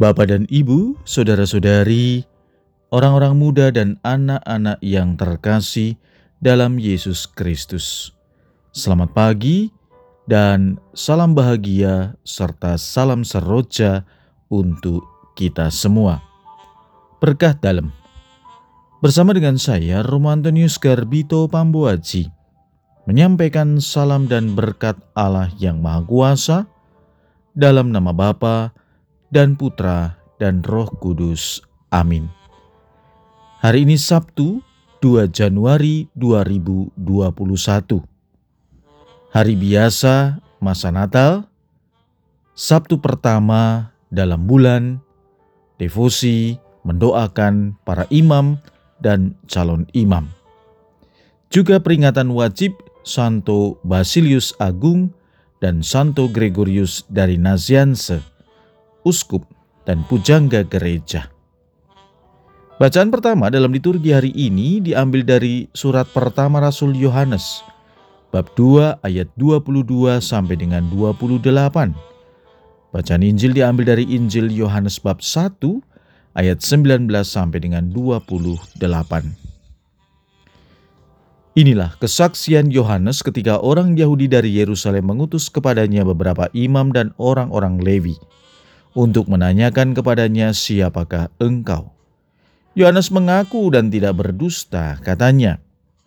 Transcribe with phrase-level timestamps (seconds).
[0.00, 2.24] Bapak dan Ibu, saudara-saudari,
[2.88, 6.00] orang-orang muda dan anak-anak yang terkasih
[6.40, 8.08] dalam Yesus Kristus.
[8.72, 9.68] Selamat pagi
[10.24, 14.08] dan salam bahagia serta salam seroja
[14.48, 15.04] untuk
[15.36, 16.24] kita semua.
[17.20, 17.92] Berkah dalam.
[19.04, 22.24] Bersama dengan saya, Romantonius Garbito Pambuaji,
[23.04, 26.58] menyampaikan salam dan berkat Allah yang Maha Kuasa
[27.52, 28.79] dalam nama Bapa
[29.30, 31.62] dan Putra dan Roh Kudus.
[31.94, 32.26] Amin.
[33.62, 34.62] Hari ini Sabtu,
[34.98, 36.98] 2 Januari 2021.
[39.30, 41.46] Hari biasa masa Natal,
[42.58, 44.98] Sabtu pertama dalam bulan,
[45.78, 48.58] devosi mendoakan para imam
[48.98, 50.26] dan calon imam.
[51.50, 52.74] Juga peringatan wajib
[53.06, 55.14] Santo Basilius Agung
[55.60, 58.29] dan Santo Gregorius dari Nazianse
[59.04, 59.46] uskup,
[59.88, 61.32] dan pujangga gereja.
[62.80, 67.60] Bacaan pertama dalam liturgi hari ini diambil dari surat pertama Rasul Yohanes,
[68.32, 71.92] bab 2 ayat 22 sampai dengan 28.
[72.90, 75.60] Bacaan Injil diambil dari Injil Yohanes bab 1
[76.40, 78.80] ayat 19 sampai dengan 28.
[81.58, 88.16] Inilah kesaksian Yohanes ketika orang Yahudi dari Yerusalem mengutus kepadanya beberapa imam dan orang-orang Lewi
[88.94, 91.94] untuk menanyakan kepadanya, "Siapakah engkau?"
[92.78, 95.58] Yohanes mengaku dan tidak berdusta, katanya,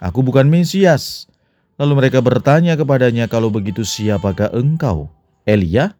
[0.00, 1.28] "Aku bukan Mesias."
[1.76, 5.12] Lalu mereka bertanya kepadanya, "Kalau begitu, siapakah engkau?"
[5.44, 5.92] Elia?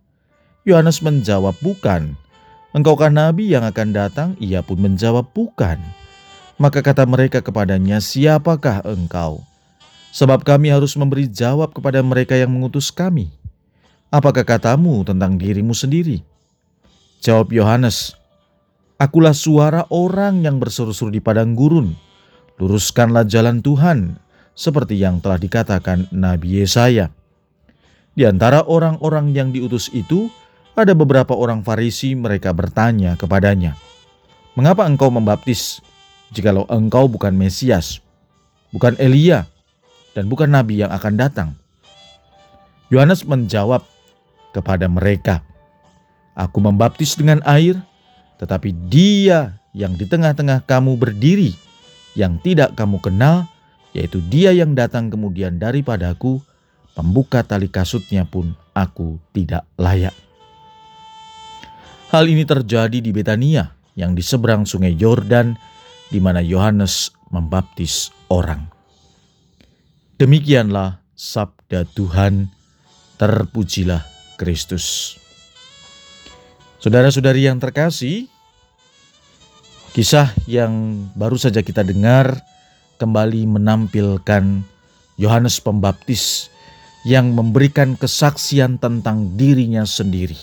[0.64, 2.16] Yohanes menjawab, "Bukan."
[2.72, 4.28] Engkaukah nabi yang akan datang?
[4.40, 5.80] Ia pun menjawab, "Bukan."
[6.56, 9.44] Maka kata mereka kepadanya, "Siapakah engkau?"
[10.16, 13.28] Sebab kami harus memberi jawab kepada mereka yang mengutus kami.
[14.08, 16.24] Apakah katamu tentang dirimu sendiri?
[17.24, 18.16] Jawab Yohanes,
[18.96, 21.92] Akulah suara orang yang berseru-seru di padang gurun.
[22.56, 24.16] Luruskanlah jalan Tuhan,
[24.56, 27.12] seperti yang telah dikatakan Nabi Yesaya.
[28.16, 30.32] Di antara orang-orang yang diutus itu,
[30.72, 33.76] ada beberapa orang Farisi mereka bertanya kepadanya,
[34.56, 35.84] Mengapa engkau membaptis
[36.32, 38.00] jikalau engkau bukan Mesias,
[38.72, 39.44] bukan Elia,
[40.16, 41.52] dan bukan Nabi yang akan datang?
[42.88, 43.84] Yohanes menjawab
[44.56, 45.44] kepada mereka,
[46.36, 47.80] Aku membaptis dengan air,
[48.36, 51.56] tetapi Dia yang di tengah-tengah kamu berdiri,
[52.12, 53.48] yang tidak kamu kenal,
[53.96, 56.44] yaitu Dia yang datang kemudian daripadaku,
[56.92, 60.12] pembuka tali kasutnya pun aku tidak layak.
[62.12, 65.56] Hal ini terjadi di Betania, yang di seberang sungai Yordan,
[66.12, 68.68] di mana Yohanes membaptis orang.
[70.20, 72.52] Demikianlah sabda Tuhan,
[73.16, 74.04] terpujilah
[74.36, 75.16] Kristus.
[76.76, 78.28] Saudara-saudari yang terkasih,
[79.96, 82.36] kisah yang baru saja kita dengar
[83.00, 84.60] kembali menampilkan
[85.16, 86.52] Yohanes Pembaptis
[87.08, 90.36] yang memberikan kesaksian tentang dirinya sendiri.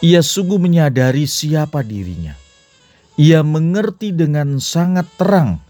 [0.00, 2.34] Ia sungguh menyadari siapa dirinya.
[3.20, 5.60] Ia mengerti dengan sangat terang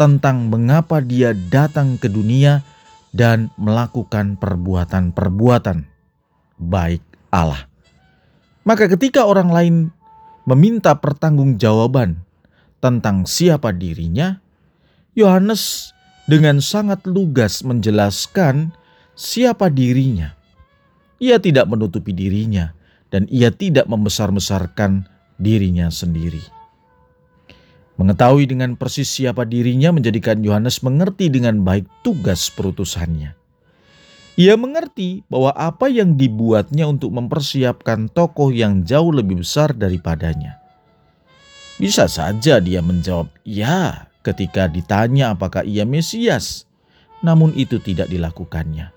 [0.00, 2.64] tentang mengapa dia datang ke dunia
[3.12, 5.84] dan melakukan perbuatan-perbuatan
[6.58, 7.73] baik Allah.
[8.64, 9.74] Maka ketika orang lain
[10.48, 12.24] meminta pertanggungjawaban
[12.80, 14.40] tentang siapa dirinya,
[15.12, 15.92] Yohanes
[16.24, 18.72] dengan sangat lugas menjelaskan
[19.12, 20.32] siapa dirinya.
[21.20, 22.72] Ia tidak menutupi dirinya
[23.12, 26.42] dan ia tidak membesar-besarkan dirinya sendiri.
[27.94, 33.43] Mengetahui dengan persis siapa dirinya menjadikan Yohanes mengerti dengan baik tugas perutusannya.
[34.34, 40.58] Ia mengerti bahwa apa yang dibuatnya untuk mempersiapkan tokoh yang jauh lebih besar daripadanya.
[41.78, 46.66] Bisa saja dia menjawab "ya" ketika ditanya apakah ia Mesias,
[47.22, 48.94] namun itu tidak dilakukannya.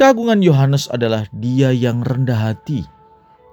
[0.00, 2.88] Keagungan Yohanes adalah dia yang rendah hati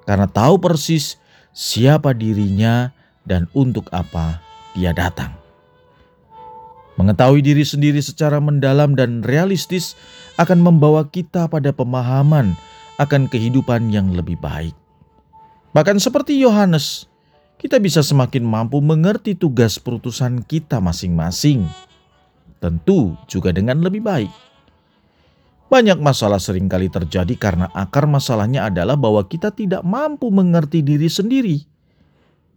[0.07, 1.19] karena tahu persis
[1.51, 2.95] siapa dirinya
[3.27, 4.39] dan untuk apa
[4.73, 5.36] dia datang.
[6.97, 9.93] Mengetahui diri sendiri secara mendalam dan realistis
[10.41, 12.57] akan membawa kita pada pemahaman
[12.97, 14.73] akan kehidupan yang lebih baik.
[15.77, 17.05] Bahkan seperti Yohanes,
[17.61, 21.69] kita bisa semakin mampu mengerti tugas perutusan kita masing-masing.
[22.57, 24.33] Tentu juga dengan lebih baik.
[25.67, 31.11] Banyak masalah sering kali terjadi karena akar masalahnya adalah bahwa kita tidak mampu mengerti diri
[31.11, 31.57] sendiri.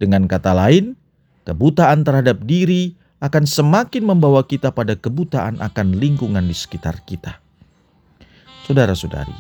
[0.01, 0.97] Dengan kata lain,
[1.45, 7.37] kebutaan terhadap diri akan semakin membawa kita pada kebutaan akan lingkungan di sekitar kita.
[8.65, 9.37] Saudara-saudari,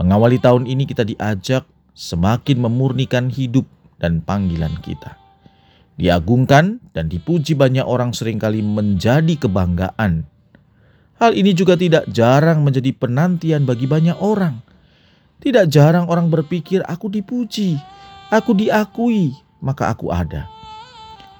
[0.00, 3.68] mengawali tahun ini kita diajak semakin memurnikan hidup
[4.00, 5.20] dan panggilan kita.
[5.94, 10.26] Diagungkan dan dipuji banyak orang sering kali menjadi kebanggaan.
[11.22, 14.58] Hal ini juga tidak jarang menjadi penantian bagi banyak orang.
[15.38, 17.78] Tidak jarang orang berpikir, "Aku dipuji,
[18.32, 20.50] aku diakui, maka aku ada."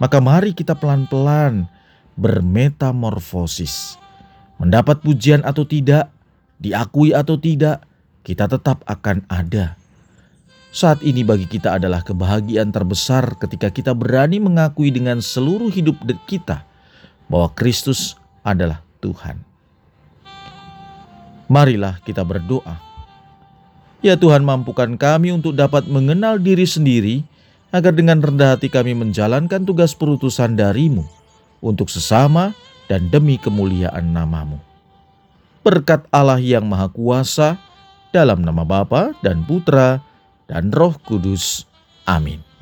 [0.03, 1.71] Maka mari kita pelan-pelan
[2.19, 3.99] bermetamorfosis.
[4.59, 6.11] Mendapat pujian atau tidak,
[6.63, 7.83] diakui atau tidak,
[8.23, 9.75] kita tetap akan ada
[10.75, 16.67] saat ini bagi kita adalah kebahagiaan terbesar ketika kita berani mengakui dengan seluruh hidup kita
[17.31, 19.39] bahwa Kristus adalah Tuhan.
[21.47, 22.83] Marilah kita berdoa.
[24.03, 27.23] Ya Tuhan mampukan kami untuk dapat mengenal diri sendiri
[27.75, 31.03] agar dengan rendah hati kami menjalankan tugas perutusan darimu
[31.59, 32.55] untuk sesama
[32.87, 34.63] dan demi kemuliaan namamu.
[35.67, 37.59] Berkat Allah yang Maha Kuasa,
[38.15, 39.99] dalam nama Bapa dan Putra
[40.47, 41.67] dan Roh Kudus.
[42.07, 42.54] Amin.